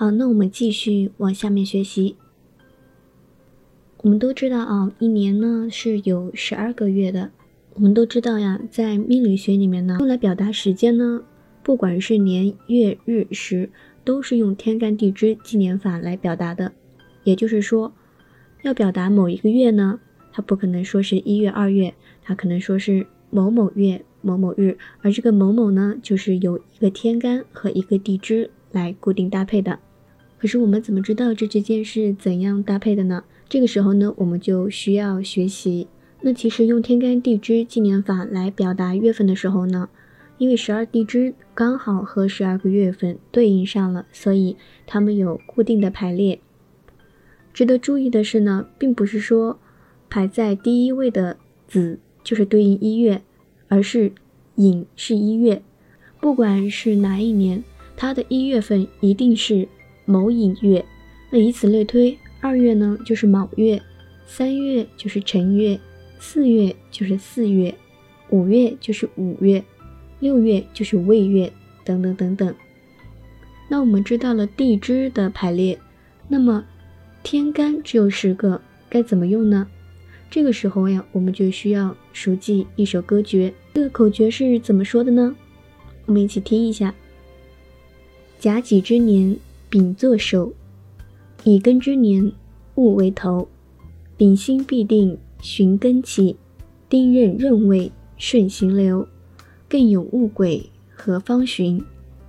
[0.00, 2.16] 好，那我们继续往下面学习。
[3.98, 7.30] 我们都知道啊，一年呢是有十二个月的。
[7.74, 11.22] 我们都知道呀，在命理学里面呢，用来表达时间呢，
[11.62, 13.68] 不管是年月日时，
[14.02, 16.72] 都是用天干地支纪年法来表达的。
[17.24, 17.92] 也就是说，
[18.62, 20.00] 要表达某一个月呢，
[20.32, 21.92] 它不可能说是一月、二月，
[22.22, 29.78] 它可能说是某某月某某日，而这个某某呢，就是由一个天干和一个地支来固定搭配的。
[30.40, 33.24] 可是我们怎么知道这之间是怎样搭配的呢？
[33.46, 35.86] 这个时候呢，我们就需要学习。
[36.22, 39.90] 那其实用天干地支纪年法来表达月份的时候呢，
[40.38, 46.40] 因为十二地支刚好和十二个月份对应上了，所以它们有固定的排列。
[47.52, 49.58] 值得注意的是呢，并不是说
[50.08, 51.36] 排在第一位的
[51.68, 53.20] 子就是对应一月，
[53.68, 54.12] 而是
[54.54, 55.60] 寅是一月，
[56.18, 57.62] 不管是哪一年，
[57.94, 59.68] 它的一月份一定是。
[60.10, 60.84] 某寅月，
[61.30, 63.80] 那以此类推，二月呢就是卯月，
[64.26, 65.78] 三月就是辰月，
[66.18, 67.72] 四月就是四月，
[68.30, 69.62] 五月就是五月，
[70.18, 71.52] 六月就是未月，
[71.84, 72.52] 等等等等。
[73.68, 75.78] 那我们知道了地支的排列，
[76.26, 76.64] 那么
[77.22, 79.68] 天干只有十个，该怎么用呢？
[80.28, 83.54] 这个时候呀，我们就需要熟记一首歌诀。
[83.72, 85.36] 这个口诀是怎么说的呢？
[86.06, 86.92] 我们一起听一下：
[88.40, 89.36] 甲己之年。
[89.70, 90.52] 丙作首，
[91.44, 92.32] 乙庚之年，
[92.74, 93.46] 戊为头。
[94.16, 96.36] 丙辛必定寻根起，
[96.88, 99.06] 丁壬壬未顺行流。
[99.68, 101.80] 更有戊癸何方寻？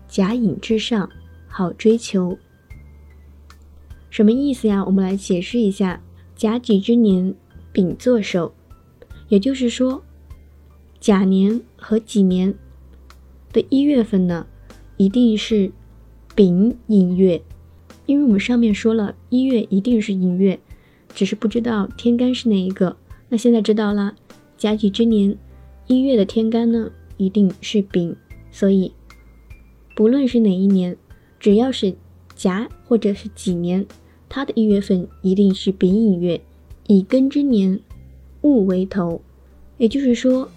[0.07, 1.09] 甲寅之上
[1.47, 2.37] 好追求。
[4.11, 4.85] 什么意思呀？
[4.85, 5.99] 我们来解释一下：
[6.35, 7.33] 甲己之年，
[7.73, 8.53] 丙作首，
[9.29, 10.03] 也就是说，
[10.99, 12.53] 甲年和己年
[13.51, 14.45] 的一月份呢，
[14.97, 15.71] 一定是。
[16.33, 17.41] 丙寅月，
[18.05, 20.57] 因为我们上面说了一月一定是寅月，
[21.13, 22.95] 只是不知道天干是哪一个。
[23.27, 24.15] 那现在知道了，
[24.57, 25.37] 甲己之年
[25.87, 28.15] 一月的天干呢一定是丙，
[28.49, 28.93] 所以
[29.93, 30.95] 不论是哪一年，
[31.37, 31.93] 只要是
[32.33, 33.85] 甲或者是己年，
[34.29, 36.39] 它的一月份一定是丙寅月。
[36.87, 37.79] 乙庚之年，
[38.41, 39.21] 戊为头，
[39.77, 40.49] 也就是说，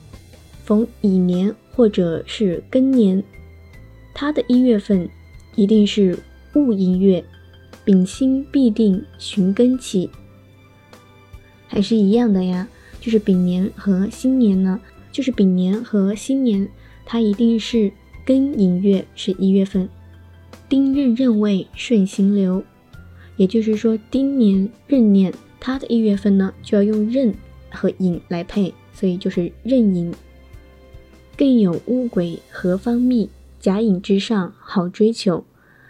[0.62, 3.22] 逢乙年或者是庚年，
[4.14, 5.08] 它的一月份。
[5.56, 6.18] 一定是
[6.52, 7.24] 戊寅月，
[7.84, 10.10] 丙辛必定寻根起，
[11.66, 12.68] 还是一样的呀？
[13.00, 14.80] 就是丙年和辛年呢，
[15.12, 16.68] 就是丙年和辛年，
[17.04, 17.92] 它一定是
[18.26, 19.88] 庚寅月是一月份，
[20.68, 22.64] 丁壬壬未顺行流，
[23.36, 27.34] 也就是说丁年壬年它的一月份呢就要用壬
[27.70, 30.12] 和寅来配，所以就是壬寅。
[31.36, 33.28] 更有乌鬼何方觅？
[33.64, 35.46] 甲寅之上好追求，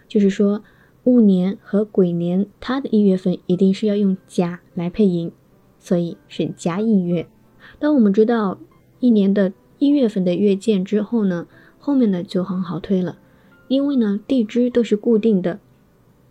[0.07, 0.62] 就是说
[1.03, 5.33] 戊年和癸年，它的一月份一定是要用甲来配寅，
[5.81, 7.27] 所以是甲寅月。
[7.81, 8.61] 当我们知道
[9.01, 11.49] 一年的一月份的月见之后呢，
[11.81, 13.19] 后面呢就很好推了，
[13.67, 15.59] 因为呢地支都是固定的，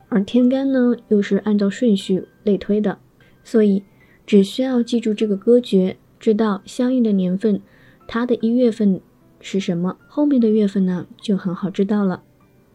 [0.08, 3.00] 而天干呢又是按照顺序类推的，
[3.44, 3.84] 所以
[4.26, 7.60] 只需要记住这个歌诀，知道相应的年份，
[8.08, 9.02] 它的一月份。
[9.44, 9.98] 是什么？
[10.08, 12.24] 后面的月份呢就很好知道了。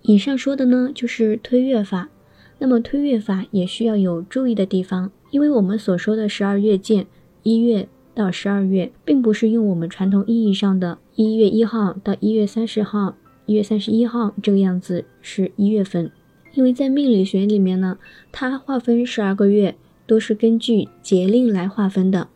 [0.03, 2.11] 以上说的呢就是推月法。
[2.59, 7.07] 那么推月法也需要有注意的地方，因为我们所说的十二月见，
[7.43, 16.11] 一月到十二月，并不是用我们传统意义上的一月一号到一月三十号、一月三十一号这个样子是一月份。
[16.55, 17.99] 因为在命理学里面呢，
[18.33, 22.29] 它划分十二个月都是根据节令来划分的。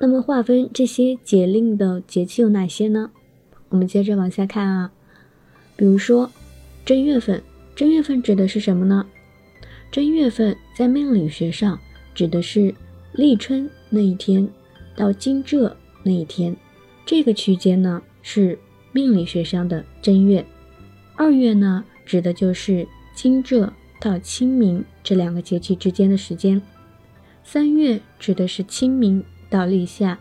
[0.00, 3.10] 那么划分这些节令的节气有哪些呢？
[3.70, 4.90] 我们接着往下看啊，
[5.76, 6.30] 比如说
[6.84, 7.42] 正月份，
[7.76, 9.06] 正月份指的是什么呢？
[9.90, 11.78] 正月份在命理学上
[12.14, 12.74] 指的是
[13.12, 14.48] 立春那一天
[14.96, 16.56] 到惊蛰那一天，
[17.04, 18.58] 这个区间呢是
[18.92, 20.44] 命理学上的正月。
[21.16, 26.60] 二月呢指的就是惊蛰到清明这两个节气之间的时间。
[27.44, 30.18] 三月指的是清明到立夏，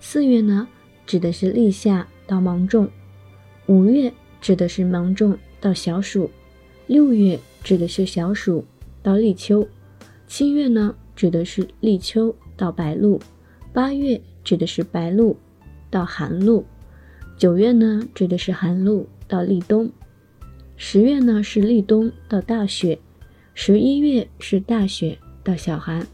[0.00, 0.68] 四月呢
[1.06, 2.06] 指的是立夏。
[2.26, 2.88] 到芒种，
[3.66, 6.30] 五月指的是芒种到小暑，
[6.86, 8.64] 六月指的是小暑
[9.02, 9.66] 到立秋，
[10.26, 13.20] 七月呢指的是立秋到白露，
[13.72, 15.36] 八月指的是白露
[15.90, 16.64] 到寒露，
[17.36, 19.90] 九月呢指的是寒露到立冬，
[20.76, 22.98] 十月呢是立冬到大雪，
[23.54, 26.06] 十一月是大雪到小寒，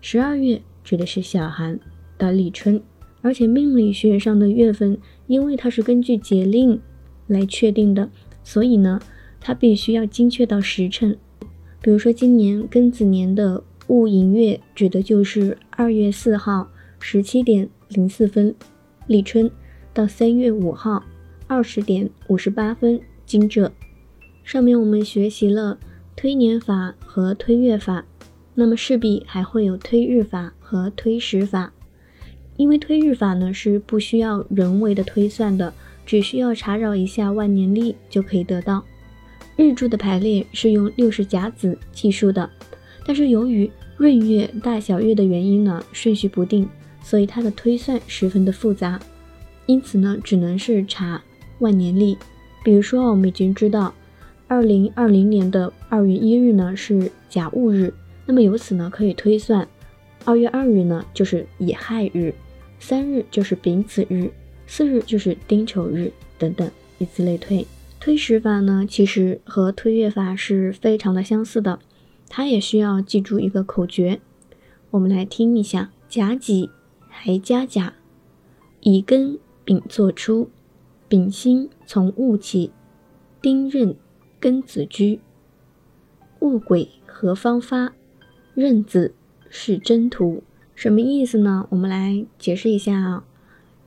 [0.00, 1.78] 十二月指的是小寒
[2.16, 2.82] 到立春。
[3.24, 4.98] 而且命理学上的月份，
[5.28, 6.78] 因为它是根据节令
[7.26, 8.10] 来确定的，
[8.42, 9.00] 所以呢，
[9.40, 11.16] 它必须要精确到时辰。
[11.80, 16.68] 比如说今年庚子年的戊寅月，指的就是二月四号
[17.00, 18.54] 十七点零四分
[19.06, 19.50] 立春，
[19.94, 21.02] 到三月五号
[21.46, 23.72] 二十点五十八分惊蛰。
[24.42, 25.78] 上面我们学习了
[26.14, 28.04] 推年法和推月法，
[28.54, 31.72] 那么势必还会有推日法和推时法。
[32.56, 35.72] 因为推日法呢是不需要人为的推算的，
[36.06, 38.84] 只需要查找一下万年历就可以得到。
[39.56, 42.48] 日柱的排列是用六十甲子计数的，
[43.06, 46.68] 但是由于闰月、大小月的原因呢，顺序不定，
[47.02, 48.98] 所以它的推算十分的复杂，
[49.66, 51.22] 因此呢，只能是查
[51.60, 52.18] 万年历。
[52.64, 53.94] 比如说，我们已经知道，
[54.48, 57.92] 二零二零年的二月一日呢是甲戊日，
[58.26, 59.68] 那么由此呢可以推算，
[60.24, 62.34] 二月二日呢就是乙亥日，
[62.86, 64.30] 三日就是丙子日，
[64.66, 67.66] 四日就是丁丑日，等等，以此类推。
[67.98, 71.78] 推时法呢，其实和推月法是非常的相似的，
[72.28, 74.20] 它也需要记住一个口诀。
[74.90, 76.68] 我们来听一下：甲己
[77.08, 77.94] 还加甲，
[78.80, 80.50] 乙庚丙作出，
[81.08, 82.70] 丙辛从戊起，
[83.40, 83.96] 丁壬
[84.38, 85.20] 庚子居，
[86.40, 87.94] 戊癸何方发，
[88.52, 89.14] 壬子
[89.48, 90.42] 是征途。
[90.74, 91.66] 什么意思呢？
[91.70, 93.24] 我们来解释一下啊。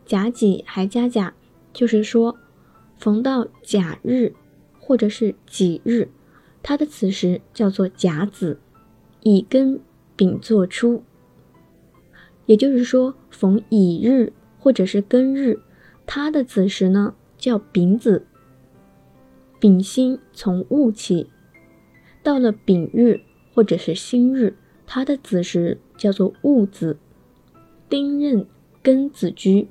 [0.05, 1.33] 甲己还加甲，
[1.73, 2.37] 就是说。
[2.97, 4.33] 逢到甲日
[4.79, 6.09] 或者是己日，
[6.63, 8.59] 它的子时叫做甲子，
[9.21, 9.77] 乙庚
[10.15, 11.03] 丙作出。
[12.47, 15.59] 也就是说，逢乙日或者是庚日，
[16.07, 18.25] 它的子时呢叫丙子。
[19.59, 21.29] 丙辛从戊起，
[22.23, 23.21] 到了丙日
[23.53, 24.57] 或者是辛日，
[24.87, 26.97] 它的子时叫做戊子。
[27.89, 28.45] 丁壬
[28.83, 29.67] 庚子居，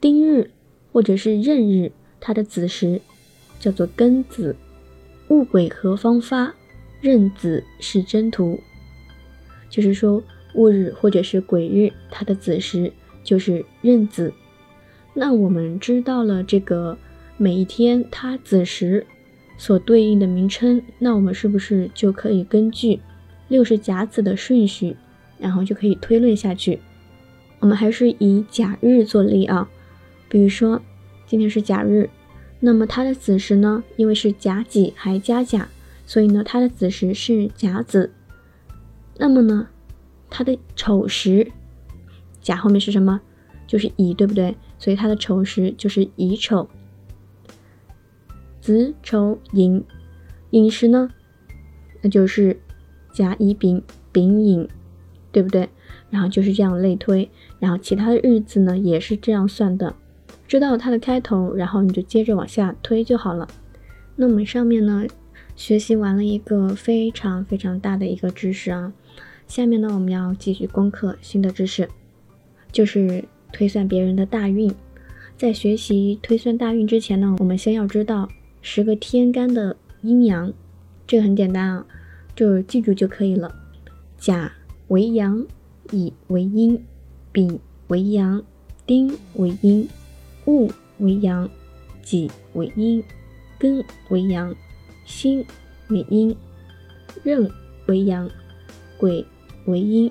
[0.00, 0.50] 丁日
[0.92, 1.92] 或者是壬日。
[2.24, 3.00] 它的子时
[3.58, 4.54] 叫做庚子，
[5.26, 6.54] 戊癸合方发，
[7.00, 8.60] 壬子是征途。
[9.68, 10.22] 就是说
[10.54, 12.92] 戊日或者是癸日，它的子时
[13.24, 14.32] 就是壬子。
[15.14, 16.96] 那我们知道了这个
[17.36, 19.04] 每一天它子时
[19.58, 23.00] 所对应的名称，那我们是不是就可以根据
[23.52, 24.96] 六十甲子的顺序，
[25.38, 26.80] 然后就可以推论下去？
[27.60, 29.68] 我们还是以甲日做例啊，
[30.30, 30.80] 比如说。
[31.24, 32.10] 今天是甲日，
[32.60, 33.82] 那么它的子时呢？
[33.96, 35.66] 因为是甲己还加甲，
[36.04, 38.12] 所以呢，它的子时是甲子。
[39.16, 39.68] 那么呢，
[40.28, 41.50] 它的丑时，
[42.42, 43.18] 甲后面是什么？
[43.66, 44.54] 就是乙，对不对？
[44.78, 46.68] 所以它的丑时就是乙丑。
[48.60, 49.82] 子丑寅，
[50.50, 51.08] 寅时呢，
[52.02, 52.60] 那就是
[53.12, 54.68] 甲乙丙丙寅，
[55.30, 55.68] 对不对？
[56.10, 59.94] 然后就是这样类推，然后其他的日子呢，也是这样算的。
[60.48, 63.48] 知道它的开头，然后你就接着往下推就好了。
[64.16, 65.06] 那我们上面呢，
[65.56, 68.92] 学习完了一个非常非常大的一个知识啊。
[69.46, 71.88] 下面呢，我们要继续攻克新的知识，
[72.70, 74.74] 就是推算别人的大运。
[75.36, 78.28] 在学习推算大运之前呢，我们先要知道
[78.60, 80.52] 十个天干的阴阳。
[81.06, 81.86] 这个很简单啊，
[82.34, 83.54] 就记住就可以了。
[84.18, 84.52] 甲
[84.88, 85.46] 为阳，
[85.90, 86.82] 乙为阴，
[87.32, 87.58] 丙
[87.88, 88.42] 为阳，
[88.86, 89.88] 丁为阴。
[90.44, 90.68] 戊
[90.98, 91.48] 为阳，
[92.02, 93.02] 己为阴，
[93.60, 94.52] 庚为阳，
[95.04, 95.46] 辛
[95.88, 96.36] 为阴，
[97.22, 97.48] 壬
[97.86, 98.28] 为阳，
[98.98, 99.24] 癸
[99.66, 100.10] 为阴。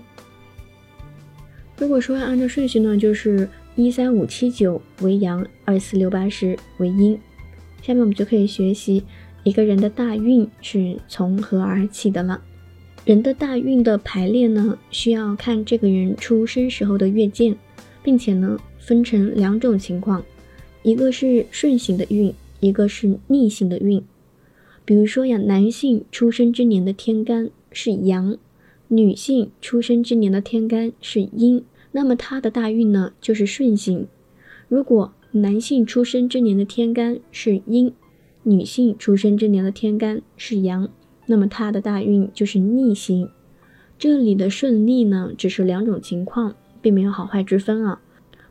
[1.77, 7.19] 如果说按照顺序呢，就是一三五七九为阳，二四六八十为阴。
[7.81, 9.03] 下面我们就可以学习
[9.43, 12.41] 一个人的大运是从何而起的了。
[13.05, 17.55] 人的大运的排列呢，需要看这个人出生时候的月见，
[18.03, 18.59] 并且呢。
[18.83, 20.23] 分成两种情况，
[20.81, 24.03] 一个是顺行的运，一个是逆行的运。
[24.83, 28.35] 比如说呀，男性出生之年的天干是阳，
[28.87, 34.07] 女性出生之年的天干是阴，那么他的大运呢就是顺行。
[34.67, 37.93] 如果男性出生之年的天干是阴，
[38.43, 40.89] 女性出生之年的天干是阳，
[41.27, 43.29] 那么她的大运就是逆行。
[43.99, 48.01] 这里的顺逆呢，只是两种情况，并没有好坏之分啊。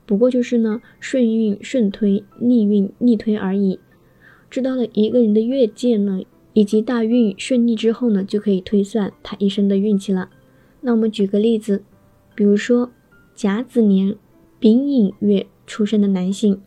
[0.06, 3.80] 不过就是呢，顺运顺推，逆运逆推而已。
[4.48, 10.30] 知道了一个人的月见呢，以及大运顺逆之后呢，就可以推算他一生的运气了。
[10.80, 11.82] 那我们举个例子，
[12.34, 12.90] 比如说
[13.34, 14.16] 甲子年
[14.58, 16.60] 丙寅月出生的男性，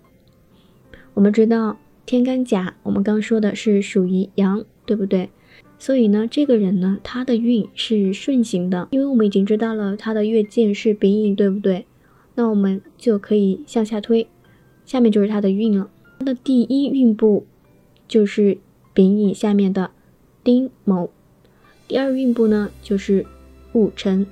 [1.14, 5.30] 我们知道天干甲，我们刚说的是属于阳，对不对？
[5.80, 11.86] 所以呢，这个人呢，他的运是顺行的，因为我们已经知道了他的月见是丙寅，对不对？
[12.36, 14.28] 那我们就可以向下推，
[14.86, 15.90] 下面就是他的运了。
[16.20, 17.46] 他的第一运部
[18.08, 18.58] 就是
[18.94, 19.92] 丙寅下面的
[20.44, 21.10] 丁卯，
[21.88, 23.26] 第二运部呢就是
[23.74, 24.26] 戊辰，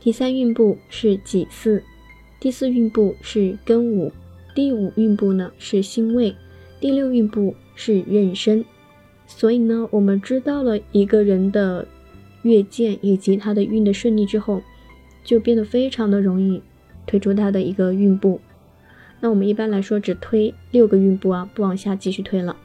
[0.00, 1.82] 第三运部是己巳，
[2.38, 4.12] 第四运部是庚午，
[4.54, 6.34] 第五运部呢是辛未，
[6.80, 8.64] 第六运部是壬申。
[9.26, 11.86] 所以呢，我们知道了一个人的
[12.42, 14.62] 月见以及他的运的顺利之后，
[15.22, 16.62] 就变得非常的容易
[17.06, 18.40] 推出他的一个运部。
[19.20, 22.56] 那我们一般来说只推六个运部啊，不往下继续推了。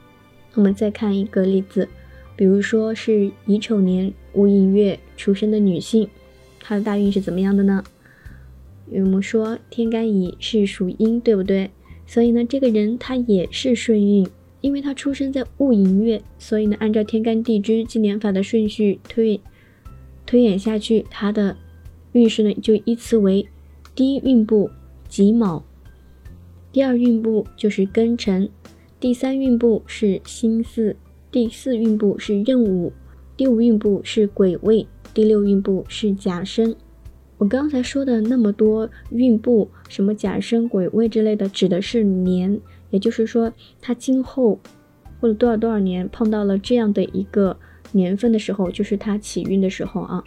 [0.54, 1.88] 我们再看一个例子，
[2.36, 6.08] 比如说是乙丑年戊寅月出生的女性，
[6.60, 7.84] 她的大运是怎么样的呢？
[8.90, 11.70] 我们说天干乙是属阴，对不对？
[12.06, 14.26] 所以呢，这个人他也是顺运，
[14.60, 19.40] 因为他出生在戊寅月，所以呢，按照天干地支纪年法的顺序推
[20.26, 21.56] 推演下去，他的
[22.12, 23.48] 运势呢就依次为
[23.94, 24.70] 第一运部
[25.08, 25.64] 己卯。
[26.72, 28.48] 第二运部就是庚辰，
[28.98, 30.96] 第三运部是辛巳，
[31.30, 32.92] 第四运部是壬午，
[33.36, 36.74] 第五运部是癸未，第六运部是甲申。
[37.36, 42.60] 我刚才说的那么多运部，什么甲申、癸未之类的，指的是年，
[42.90, 44.60] 也就是说他今后
[45.20, 47.56] 或者多少多少年碰到了这样的一个
[47.92, 50.22] 年份的时候，就是他起运的时候啊，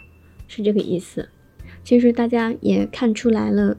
[0.46, 1.28] 是这个意思。
[1.82, 3.76] 其实大家也看出来了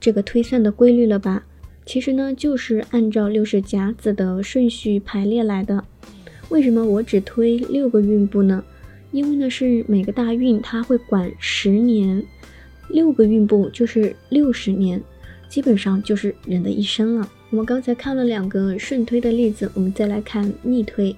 [0.00, 1.44] 这个推算的规律了吧？
[1.84, 5.84] 其实呢，就是按照六十甲子的顺序排列来的。
[6.48, 8.64] 为什么我只推六个运部呢？
[9.10, 12.24] 因为呢是每个大运它会管十年，
[12.88, 15.02] 六个运部就是六十年，
[15.48, 17.28] 基本上就是人的一生了。
[17.50, 21.14] 我们刚才看了两个顺推的例子，我们再来看逆推。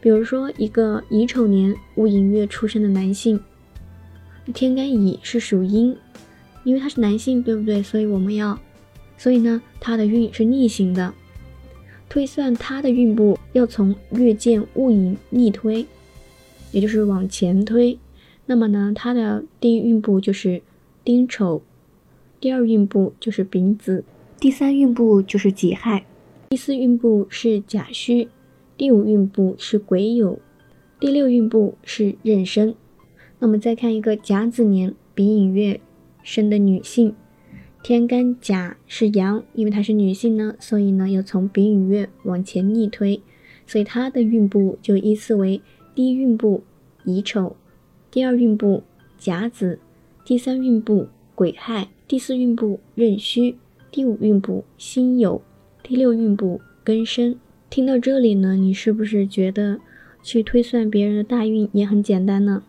[0.00, 3.40] 比如说一个乙丑年戊寅月出生的男性，
[4.52, 5.96] 天干乙是属阴，
[6.62, 7.82] 因为他是男性，对不对？
[7.82, 8.58] 所以我们要。
[9.16, 11.14] 所以呢，他的运是逆行的，
[12.08, 15.86] 推算他的运部要从月见戊寅逆推，
[16.72, 17.98] 也就是往前推。
[18.46, 20.62] 那么呢，它的第一运部就是
[21.02, 21.62] 丁丑，
[22.40, 24.04] 第二运部就是丙子，
[24.38, 26.04] 第三运部就是己亥，
[26.50, 28.28] 第四运部是甲戌，
[28.76, 30.38] 第五运部是癸酉，
[31.00, 32.74] 第六运部是壬申。
[33.38, 35.80] 那么再看一个甲子年丙寅月
[36.22, 37.14] 生的女性。
[37.82, 43.20] 天干甲是阳，因为她是女性呢，所以呢要从丙寅月往前逆推，
[43.66, 45.60] 所以她的运部就依次为
[45.94, 46.62] 第一运部
[47.04, 47.56] 乙丑，
[48.14, 48.84] 第二运部
[49.18, 49.80] 甲子，
[50.24, 53.56] 第三运部癸亥，第四运部壬戌，
[53.90, 55.40] 第五运部辛酉，
[55.82, 57.36] 第六运部庚申。
[57.68, 59.80] 听到这里呢，你是不是觉得
[60.22, 62.62] 去推算别人的大运也很简单呢？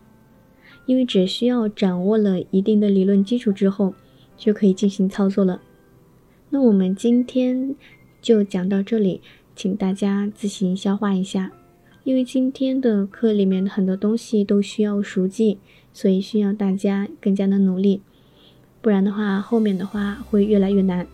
[0.84, 3.94] 因为只需要掌握了一定的理论基础之后。
[4.36, 5.62] 就可以进行操作了。
[6.50, 7.74] 那我们今天
[8.20, 9.22] 就讲到这里，
[9.54, 11.52] 请大家自行消化一下。
[12.06, 15.58] 因为今天的课里面很多东西都需要熟记，
[15.92, 18.00] 所以需要大家更加的努力，
[18.80, 21.08] 不然的话后面的话会越来越难。